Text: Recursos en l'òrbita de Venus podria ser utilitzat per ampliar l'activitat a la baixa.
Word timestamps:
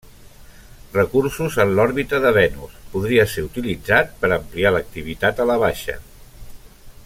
Recursos 0.93 1.57
en 1.63 1.73
l'òrbita 1.79 2.21
de 2.23 2.31
Venus 2.37 2.79
podria 2.95 3.27
ser 3.35 3.45
utilitzat 3.49 4.17
per 4.23 4.33
ampliar 4.39 4.73
l'activitat 4.77 5.43
a 5.45 5.49
la 5.53 5.61
baixa. 5.67 5.99